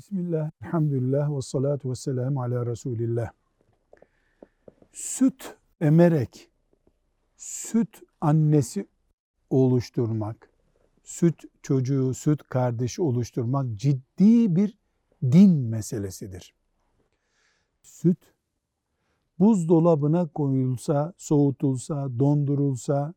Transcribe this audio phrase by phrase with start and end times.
[0.00, 3.30] Bismillah, elhamdülillah ve salatu ve selamu ala Resulillah.
[4.92, 6.50] Süt emerek,
[7.36, 8.88] süt annesi
[9.50, 10.50] oluşturmak,
[11.02, 14.78] süt çocuğu, süt kardeşi oluşturmak ciddi bir
[15.22, 16.54] din meselesidir.
[17.82, 18.34] Süt
[19.38, 23.14] buzdolabına koyulsa, soğutulsa, dondurulsa,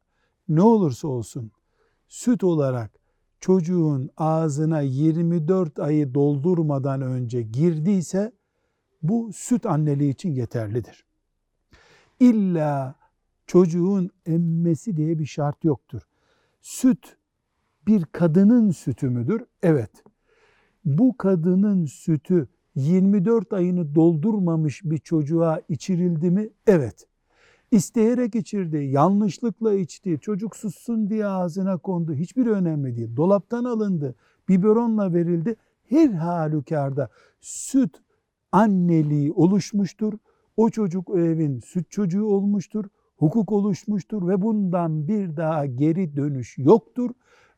[0.49, 1.51] ne olursa olsun
[2.07, 3.02] süt olarak
[3.43, 8.31] çocuğun ağzına 24 ayı doldurmadan önce girdiyse
[9.01, 11.05] bu süt anneliği için yeterlidir.
[12.19, 12.95] İlla
[13.47, 16.01] çocuğun emmesi diye bir şart yoktur.
[16.61, 17.17] Süt
[17.87, 19.43] bir kadının sütü müdür?
[19.63, 20.03] Evet.
[20.85, 26.49] Bu kadının sütü 24 ayını doldurmamış bir çocuğa içirildi mi?
[26.67, 27.07] Evet.
[27.73, 32.13] İsteyerek içirdi, yanlışlıkla içti, çocuk sussun diye ağzına kondu.
[32.13, 33.15] Hiçbir önemli değil.
[33.15, 34.15] Dolaptan alındı,
[34.49, 35.55] biberonla verildi.
[35.89, 37.09] Her halükarda
[37.41, 38.01] süt
[38.51, 40.13] anneliği oluşmuştur.
[40.57, 42.85] O çocuk o evin süt çocuğu olmuştur.
[43.17, 47.09] Hukuk oluşmuştur ve bundan bir daha geri dönüş yoktur.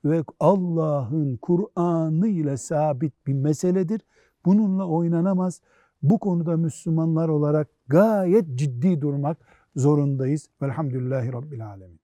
[0.05, 4.01] Ve Allah'ın Kur'an'ı ile sabit bir meseledir.
[4.45, 5.61] Bununla oynanamaz.
[6.01, 9.37] Bu konuda Müslümanlar olarak gayet ciddi durmak
[9.75, 10.49] zorundayız.
[10.61, 11.99] Velhamdülillahi Rabbil Alemin.